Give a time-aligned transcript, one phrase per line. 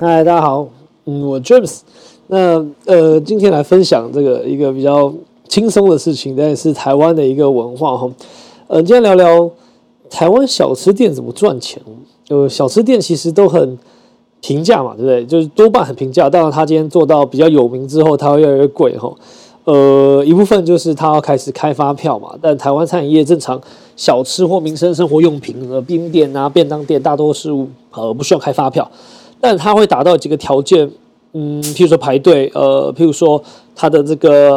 [0.00, 0.68] 嗨，大家好，
[1.06, 1.80] 嗯，我 James。
[2.28, 5.12] 那呃，今天来分享这个一个比较
[5.48, 8.08] 轻松的事情，但是台湾的一个文化哈。
[8.68, 9.50] 呃，今天聊聊
[10.08, 11.82] 台湾小吃店怎么赚钱。
[12.28, 13.76] 呃，小吃店其实都很
[14.40, 15.26] 平价嘛，对不对？
[15.26, 16.30] 就是多半很平价。
[16.30, 19.12] 当然，他今天做到比较有名之后，它会越来越贵哈。
[19.64, 22.38] 呃，一部分就是他要开始开发票嘛。
[22.40, 23.60] 但台湾餐饮业正常
[23.96, 28.88] 小吃或民生生活用品，呃，冰店啊、便当店，大多数呃不需要开发票。
[29.40, 30.90] 但它会达到几个条件，
[31.32, 33.42] 嗯，譬如说排队，呃，譬如说
[33.74, 34.50] 它的这个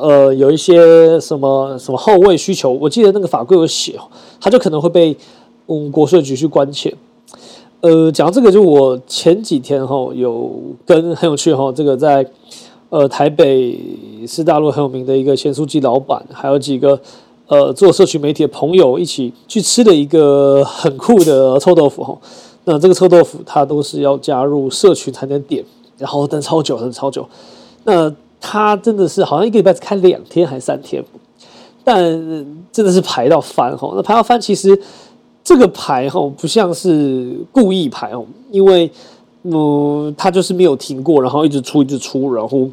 [0.00, 3.98] 呃有一些什么什么后卫需求，我记得那个法规有写，
[4.40, 5.16] 它就可能会被
[5.66, 6.94] 嗯国税局去关切。
[7.80, 10.50] 呃，讲到这个，就我前几天哈有
[10.84, 12.28] 跟很有趣哈，这个在
[12.90, 13.78] 呃台北
[14.26, 17.00] 是大陆很有名的一个咸酥鸡老板，还有几个
[17.46, 22.18] 呃做社区媒体的朋友一起去吃的一个很酷的臭豆腐哈。
[22.70, 25.64] 那这个臭豆腐，它都是要加入社群才能点，
[25.96, 27.26] 然后等超久，等超久。
[27.84, 31.02] 那它真的是好像一个礼拜只开两天还是三天，
[31.82, 31.96] 但
[32.70, 33.94] 真的是排到翻吼。
[33.96, 34.78] 那排到翻，其实
[35.42, 38.90] 这个排吼不像是故意排哦，因为
[39.44, 42.68] 嗯，它就是没有停过，然后一直出一直出，然后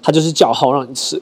[0.00, 1.20] 它就是叫号让你吃。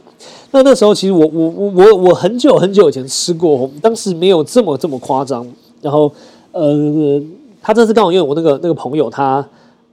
[0.50, 5.46] 那那时候其实我我我我我很久很久以前吃过，当时没有这么这么夸张，
[5.80, 6.12] 然后
[6.52, 7.18] 呃。
[7.62, 9.46] 他这次刚好因为我那个那个朋友他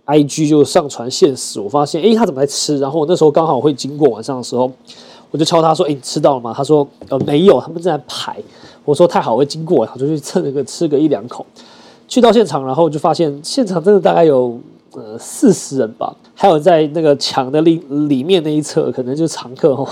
[0.05, 2.79] ，I G 就上传现实，我发现诶，他怎么在吃？
[2.79, 4.71] 然后我那时候刚好会经过晚上的时候，
[5.31, 8.38] 我就敲他说：“诶，你吃到了吗？”他说：“呃，没有，他们正在排。”
[8.85, 11.45] 我说：“太好，我会经过，我就去蹭那个吃个一两口。”
[12.07, 14.57] 去到现场，然后就发现现场真的大概有
[14.93, 17.75] 呃四十人吧，还有在那个墙的里
[18.07, 19.85] 里面那一侧，可能就常客哦，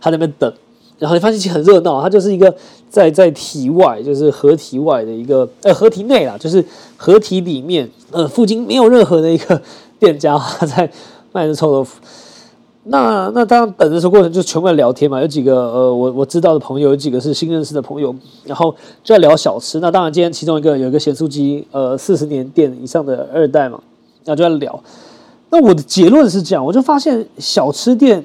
[0.00, 0.52] 他在那边等。
[0.98, 2.52] 然后你发现其实很热闹，它就是一个
[2.90, 6.64] 在在体外，就是河体外的一个呃河体内啦，就是
[6.96, 9.62] 河体里面呃附近没有任何的一个
[10.00, 10.90] 店家在
[11.32, 12.00] 卖着臭豆腐。
[12.90, 18.12] 那那当然等的时候过程就全部在聊天嘛，有几个呃我我知道的朋友，有几个是新认识的朋友，
[18.44, 19.78] 然后就在聊小吃。
[19.78, 23.78] 那当然今天其中一个有一个咸酥鸡呃四十年店以上的二代嘛，
[24.24, 24.82] 那就在聊。
[25.50, 28.24] 那我的结论是这样，我就发现小吃店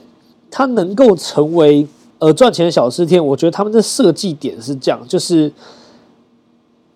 [0.50, 1.86] 它能够成为。
[2.24, 5.52] 呃，赚钱的小吃店，我觉得他们的设计点是这样，就是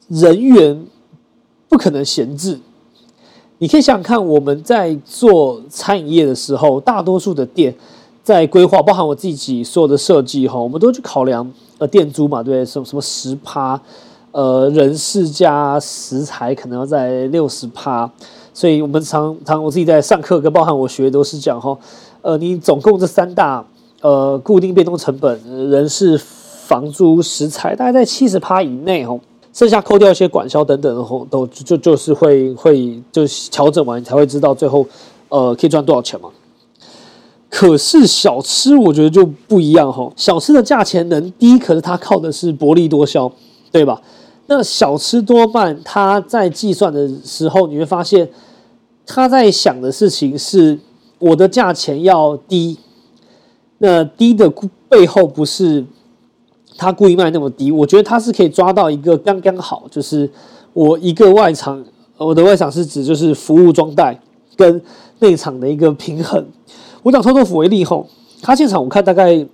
[0.07, 0.85] 人员
[1.67, 2.57] 不可能闲置。
[3.57, 7.75] 你可以想想看，我们在做餐饮业的时候，大多数的店
[8.23, 13.77] 在规划，包含我自己所有的设计哈，我们都去考量呃店租嘛，对，什么什么十趴，
[14.31, 18.09] 呃人事加食材可能要在六十趴，
[18.53, 21.77] 所以我们常常我自己在上课跟包含我学都是讲哈，
[22.21, 23.65] 呃，你总共这三大。
[24.01, 29.19] 呃，固定变动成本、人事、房租、食材，大概在七十趴以内哦。
[29.53, 34.85] 剩下扣掉一些管销等等的吼，都就就是会会就调整完，你才会知道最后
[35.29, 36.29] 呃可以赚多少钱嘛。
[37.49, 43.31] 可是小吃我觉得就不一样哈，小吃的价钱能低，可是它靠的是薄利多销，
[43.71, 43.99] 对吧？
[44.45, 48.29] 那小吃多半他在计算的时候，你会发现
[49.07, 50.77] 他在想的事情是
[51.17, 52.77] 我的价钱要低。
[53.79, 54.51] 那低的
[54.89, 55.85] 背后不是
[56.77, 60.29] 他故意卖那么低，我觉得他是可以抓到一个刚刚好，就是
[60.73, 61.83] 我一个外场，
[62.17, 64.19] 我的外场是指就是服务装袋
[64.55, 64.81] 跟
[65.19, 66.43] 内场的一个平衡。
[67.03, 68.07] 我讲臭豆腐为例吼，
[68.41, 69.45] 他现场我看大概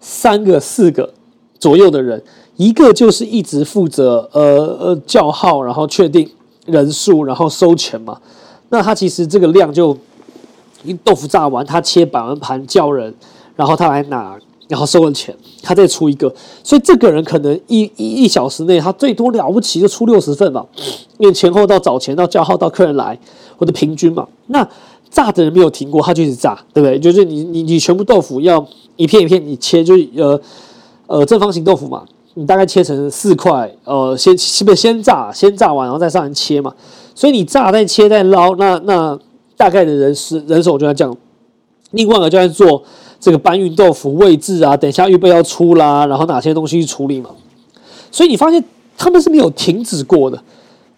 [0.00, 1.12] 三个四个
[1.58, 2.22] 左右的人，
[2.56, 6.28] 一个就是一直负责呃呃叫号，然后确定
[6.66, 8.20] 人数，然后收钱嘛。
[8.68, 9.96] 那他其实这个量就
[11.04, 13.14] 豆腐炸完，他切板完盘叫人。
[13.60, 14.34] 然后他来拿，
[14.68, 16.34] 然后收了钱，他再出一个，
[16.64, 20.64] 所以这个人可能一一一小时内，他最多了不起就出六十份吧，
[21.18, 23.18] 因为前后到早前到叫号到客人来，
[23.58, 24.26] 或者平均嘛。
[24.46, 24.66] 那
[25.10, 26.98] 炸的人没有停过，他就一直炸，对不对？
[26.98, 28.66] 就是你你你全部豆腐要
[28.96, 30.40] 一片一片你切，就是呃
[31.06, 36.72] 呃正方形豆腐嘛，你大概切成四块，呃先是不是先炸，先炸完然后再上来切嘛。
[37.14, 39.18] 所以你炸再切再捞，那那
[39.54, 41.14] 大概的人是人手就要这样。
[41.90, 42.82] 另外一个就在做。
[43.20, 47.28] 这个搬运豆腐位置啊，等一下预备要出啦，然后哪些东西去处理嘛？
[48.10, 48.64] 所以你发现
[48.96, 50.42] 他们是没有停止过的。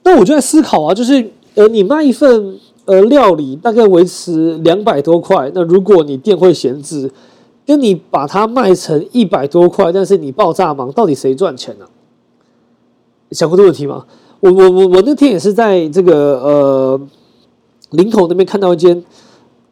[0.05, 7.11] 那我就在思考啊，就是呃，你卖一份呃料理大概维持两百多块，那如果你店会闲置，
[7.67, 11.87] 跟你把它卖成一百多块，但是你爆炸忙，到底谁赚钱呢？
[13.33, 14.05] 想过这个问题吗？
[14.39, 17.01] 我我我我那天也是在这个呃
[17.91, 19.03] 林口那边看到一间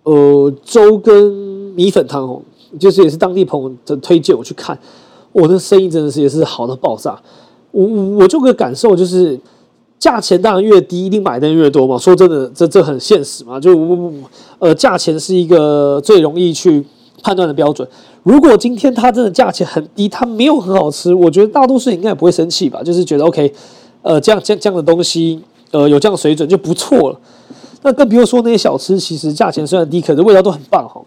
[0.02, 1.59] 呃粥跟。
[1.74, 2.40] 米粉汤哦，
[2.78, 4.78] 就是也是当地朋友的推荐，我去看，
[5.32, 7.20] 我的生意真的是也是好的爆炸。
[7.72, 7.86] 我
[8.16, 9.38] 我就个感受就是，
[9.98, 11.96] 价钱当然越低，一定买的人越多嘛。
[11.96, 13.60] 说真的，这这很现实嘛。
[13.60, 13.70] 就
[14.58, 16.84] 呃，价钱是一个最容易去
[17.22, 17.86] 判断的标准。
[18.22, 22.82] 如果今天它真的价钱很低，它没有很好吃，我觉得大多数人应该也不会生气吧。
[22.82, 23.52] 就是觉得 OK，
[24.02, 25.40] 呃，这样这样这样的东西，
[25.70, 27.20] 呃，有这样水准就不错了。
[27.82, 31.00] 那更不用说那些小吃，其实价钱虽然低，可是味道都很棒哈。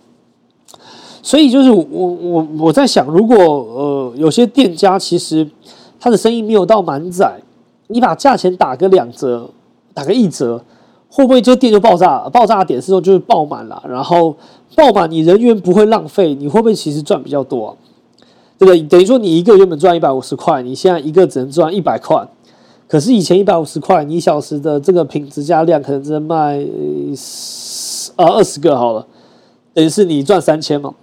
[1.26, 5.50] 所以就是我我我在想，如果呃有些店家其实
[5.98, 7.40] 他的生意没有到满载，
[7.88, 9.50] 你把价钱打个两折，
[9.94, 10.62] 打个一折，
[11.08, 12.28] 会不会这店就爆炸？
[12.28, 14.36] 爆炸的点是说就是爆满了，然后
[14.76, 17.78] 爆满你人员不会浪费，你会不会其实赚比较多？
[18.58, 18.82] 对不对？
[18.84, 22.22] 等于说你一个原本赚一百五十块，你现在一个只能赚一百块，
[22.86, 26.60] 可是以前一百五十块，你一小时的这个品质加量可能只能卖
[28.18, 29.08] 呃二十个好了，
[29.74, 30.94] 等于是你赚三千嘛。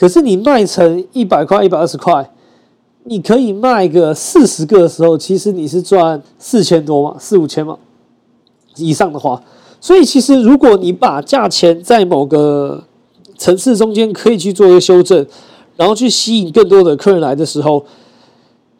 [0.00, 2.30] 可是你卖成一百块、一百二十块，
[3.04, 7.76] 你可以卖个四十个的时候，其实你是赚四千多嘛，四五千嘛
[8.76, 9.42] 以上的话。
[9.78, 12.82] 所以其实如果你把价钱在某个
[13.36, 15.26] 层次中间可以去做一个修正，
[15.76, 17.84] 然后去吸引更多的客人来的时候，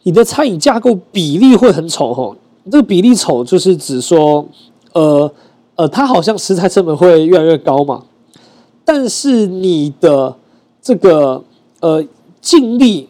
[0.04, 2.34] 你的餐饮架构比例会很丑哦。
[2.70, 4.48] 这个比例丑就是指说，
[4.94, 5.30] 呃
[5.74, 8.04] 呃，它好像食材成本会越来越高嘛，
[8.86, 10.36] 但是你的
[10.90, 11.40] 这个
[11.78, 12.04] 呃
[12.40, 13.08] 净利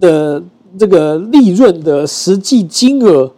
[0.00, 0.42] 的
[0.76, 3.30] 这个利润的实际金额，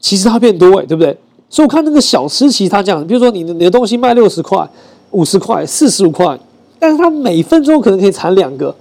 [0.00, 1.16] 其实它变多哎，对不对？
[1.48, 4.68] 所以我看那个小吃，其实它讲，比如说你的你的东西卖六十块、
[5.12, 6.36] 五十块、四十五块，
[6.80, 8.74] 但是它每分钟可能可以产两个，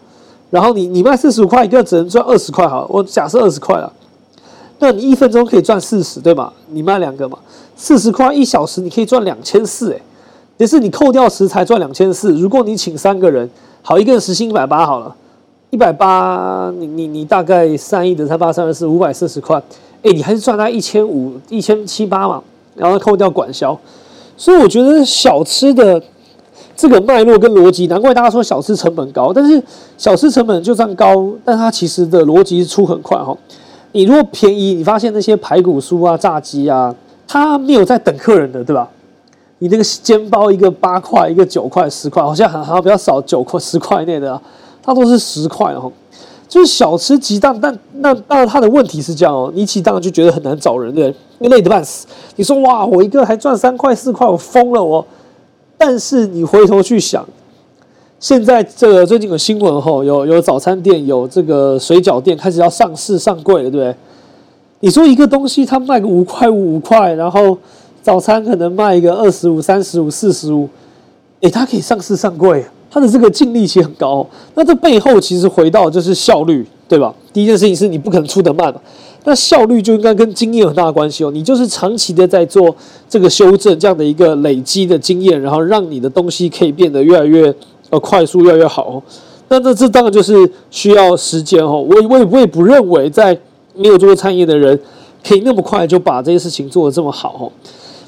[0.50, 3.94] 然后你你卖四十五块一个，只能赚二十块好，我假设二十块了，
[4.80, 6.52] 那你一分钟可以赚四十，对吧？
[6.72, 7.38] 你卖两个嘛，
[7.76, 10.02] 四十块一小时你可以赚两千四哎，
[10.58, 13.48] 也是你扣掉食材赚两千四，如果你请三个人。
[13.88, 15.16] 好，一个人时薪一百八好了，
[15.70, 19.62] 一百八，你你你大概三亿的三八三二四五百四十块，
[20.02, 22.42] 哎，你还是赚他一千五一千七八嘛，
[22.74, 23.80] 然后扣掉管销，
[24.36, 26.02] 所以我觉得小吃的
[26.76, 29.62] 这个脉络跟逻辑，难怪大家说小吃成本高，但是
[30.00, 33.38] 小吃成本就算高，但它其实的逻辑出很快哈。
[33.92, 36.96] 你如果便宜，你发现那些排骨酥啊、炸鸡啊，
[37.28, 38.90] 它没有在等客人的，对吧？
[39.60, 44.40] 你那个煎包一个八块，一个九块、十块，好像还还比较少，九块、十块内的，
[44.84, 45.92] 它都是十块哦。
[46.48, 51.08] 就是小吃鸡蛋，但那当然它的问题是这样哦，你起档就觉得很难找人，对，
[51.40, 52.06] 因为累得半死。
[52.36, 55.06] 你说哇，我一个还赚三块四块，我疯了我。
[55.78, 57.26] 但是你回头去想，
[58.20, 63.96] 现在这个最近有新闻吼，有有早餐店，有这个水饺店开始要上市上柜了，对不对？
[64.82, 67.58] 你说一个东西它卖个五块五块，然后。
[68.06, 70.70] 早餐可能卖一个二十五、三十五、四十五，
[71.42, 74.24] 诶，它可以上市上柜，它的这个净利其实很高。
[74.54, 77.12] 那这背后其实回到就是效率，对吧？
[77.34, 78.80] 第一件事情是你不可能出得慢嘛，
[79.24, 81.32] 那效率就应该跟经验有很大的关系哦。
[81.32, 82.76] 你就是长期的在做
[83.10, 87.52] 这个修正，这样的一个累积的经验，然后让你的东西可以变得越来越
[87.90, 89.02] 呃快速，越来越好。
[89.48, 91.82] 那这这当然就是需要时间哦。
[91.82, 93.36] 我我我也不认为在
[93.74, 94.80] 没有做过餐饮的人
[95.28, 97.52] 可以那么快就把这些事情做得这么好哦。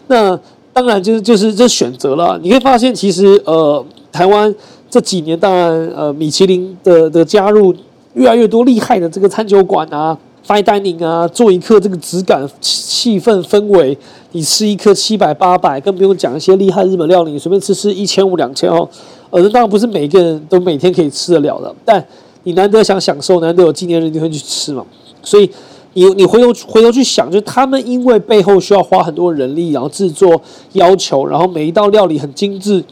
[0.08, 0.40] 那
[0.74, 2.40] 当然就是就是这选择了。
[2.42, 4.54] 你可以发现，其实呃，台湾
[4.90, 7.74] 这几年当然呃，米其林的的加入，
[8.14, 10.18] 越来越多厉害的这个餐酒馆啊
[10.48, 13.98] ，fine dining 啊，做一客这个质感、气氛、氛围，
[14.32, 18.88] 你吃一颗七百八百，更不用讲一些厉害日本料理，随便吃吃一千五两千哦。
[19.30, 22.06] 呃，当然不是每个人都每天可以吃得了的，但
[22.44, 24.86] 你难得想享受，难得有纪念日，你会去吃嘛。
[25.22, 25.50] 所以。
[25.98, 30.40] 你你回头回头去想，就他们因为背后需要花很多人力，然后制作
[30.74, 32.84] 要求，然后每一道料理很精致，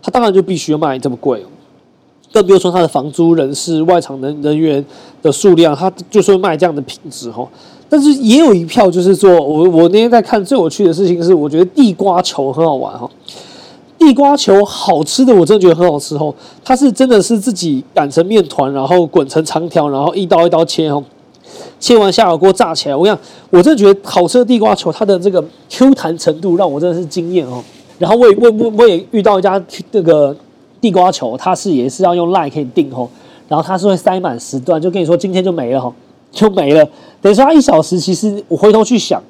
[0.00, 1.44] 他当然就必须要卖这么贵。
[2.32, 4.82] 更不用说他的房租、人事、外场人人员
[5.20, 7.44] 的数量，他就是会卖这样的品质哈。
[7.88, 13.10] 但是也有一票，就是说我我那天在看最有趣的事情是，我觉得地瓜球很好玩哈。
[13.98, 16.32] 地瓜球好吃的，我真的觉得很好吃哦。
[16.64, 21.02] 它是真的是自己擀成面团，然后滚成长条，然后一刀一刀切哦。
[21.82, 23.18] 切完下油锅炸起来，我讲，
[23.50, 27.60] 我真的觉得好吃的地瓜球，它的这个 Q 弹程度让我真的是惊艳哦。
[27.98, 29.60] 然后我也我我我也遇到一家
[29.90, 30.34] 这个
[30.80, 33.08] 地瓜球，它是也是要用 line 可以订哦，
[33.48, 35.92] 然后它是会塞满时段，就跟你说今天就没了哈，
[36.30, 36.88] 就没了。
[37.20, 39.20] 等于说它一小时，其实我回头去想，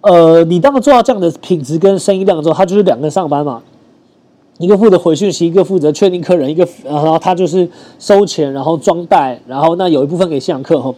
[0.00, 3.62] 呃，你当做到这样的品质跟生意量之后，他就是两个上班嘛，
[4.58, 7.68] 一个负责回讯息，一个负责确定客人，一个然后他就是
[8.00, 10.92] 收钱，然后装袋，然后那有一部分给现场客哈。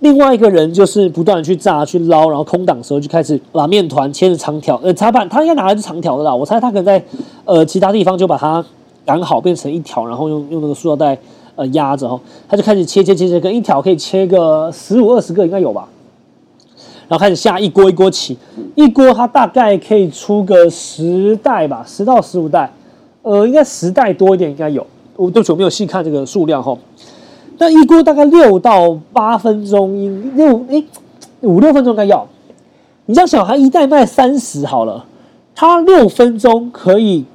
[0.00, 4.80] 另外一个人就是不断的去炸、去捞，然后空档的时候就开始把面团切成长条。
[4.82, 7.02] 呃，茶板他应该拿的是长条的啦，我猜他可能在
[7.44, 8.64] 呃其他地方就把它
[9.04, 11.18] 擀好变成一条，然后用用那个塑料袋
[11.54, 15.86] 呃压着哈，他就开始切切切切，跟一条可以切个十五二十个应该有吧。
[17.08, 18.38] 然后开始下一锅一锅起，
[18.76, 22.72] 一锅它大概可以出个十袋吧，十到十五袋，
[23.22, 26.74] 呃，应该十袋多一点应该有，我对不起我没有细看这个数量哈。
[27.60, 30.82] 那一锅大概六到八分钟，六诶
[31.42, 32.26] 五六分钟应该要。
[33.04, 35.04] 你像小孩，一袋卖三十好了，
[35.54, 37.26] 他六分钟可以，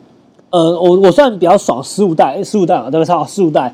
[0.49, 3.71] 呃，我我算比较爽，十五袋，十五袋啊，大概差十五袋，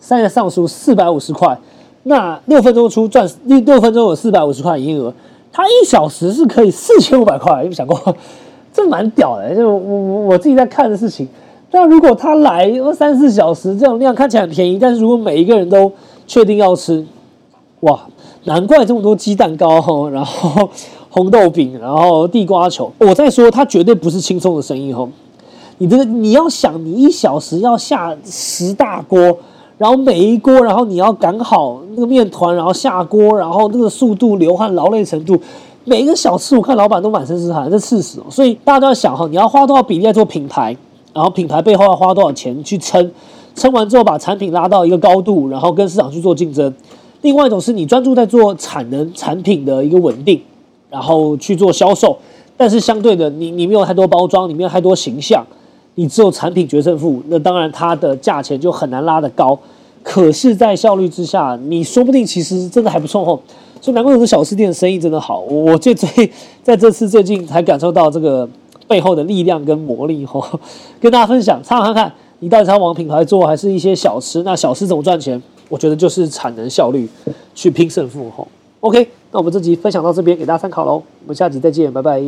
[0.00, 1.58] 三个上书四百五十块，
[2.04, 5.12] 那六分钟出赚六六分钟有四百五十块营业额，
[5.52, 8.16] 他一小时是可以四千五百块，有想过？
[8.72, 11.28] 这蛮屌的，就我我我自己在看的事情。
[11.72, 15.90] 那如果他来三四小时，这种量看起来很便宜，但是如果每一个人都
[16.26, 17.06] 确定要吃，
[17.80, 18.00] 哇，
[18.44, 20.68] 难怪这么多鸡蛋糕哈，然后
[21.10, 22.90] 红豆饼，然后地瓜球。
[22.98, 25.08] 我在说，它绝对不是轻松的生意哈。
[25.78, 29.18] 你这个你要想，你一小时要下十大锅，
[29.78, 35.40] 然后每一锅，然后你要擀好那个面团，然后下锅，然后那个速度、流汗、劳累程度，
[35.84, 38.24] 每一个小吃我看老板都满身是汗，这刺死哦。
[38.28, 40.76] 所以大家都要想哈，你要花多少比例在做品牌？
[41.12, 43.10] 然后品牌背后要花多少钱去撑，
[43.54, 46.72] 撑完之后把产品拉到一个高度，然后跟市场去做竞争。
[47.22, 50.40] 另外一种是你专注在做产能产品的一个稳定，
[50.88, 52.16] 然后去做销售。
[52.56, 55.44] 但是相对的，你你没有太多包装，你没有太多形象，
[55.96, 59.58] 你只有产品决胜负，那当然它的价钱就很难拉得高。
[60.02, 63.38] 可是，在效率之下，你说不定其实真的还不错哦。
[63.80, 65.40] 所以难怪有的小吃店生意真的好。
[65.40, 66.30] 我最最
[66.62, 68.48] 在这次最近才感受到这个。
[68.90, 70.44] 背后的力量跟魔力吼，
[71.00, 74.42] 跟大家分享，参考看看，你到底是往品牌做，还是一些小吃？
[74.42, 75.40] 那小吃怎么赚钱？
[75.68, 77.08] 我觉得就是产能效率
[77.54, 78.48] 去拼胜负吼。
[78.80, 80.94] OK，那我们这集分享到这边，给大家参考喽。
[81.22, 82.20] 我们下集再见，拜拜。